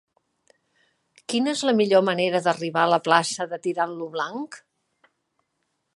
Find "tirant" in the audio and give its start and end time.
3.67-3.97